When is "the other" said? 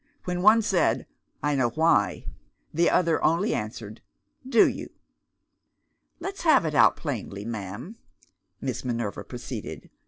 2.73-3.23